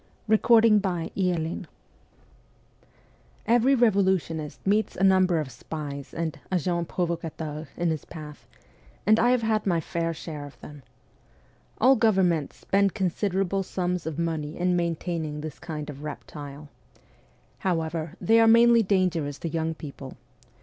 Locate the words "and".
6.15-6.39, 9.05-9.19